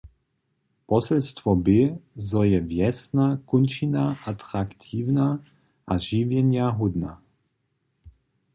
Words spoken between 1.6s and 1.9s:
bě,